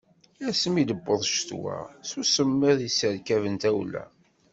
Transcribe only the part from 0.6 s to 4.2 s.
i d-tewweḍ ccetwa, s usemmiḍ i yesserkaben tawla.